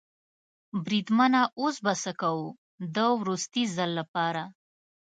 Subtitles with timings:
[0.83, 2.49] بریدمنه اوس به څه کوو؟
[2.95, 4.43] د وروستي ځل لپاره.